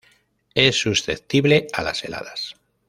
[0.55, 2.55] Es susceptible a las heladas.